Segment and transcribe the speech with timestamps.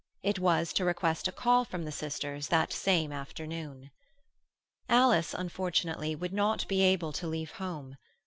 [0.23, 3.91] It was to request a call from the sisters that same afternoon.
[4.89, 7.97] Alice, unfortunately, would not be able to leave home.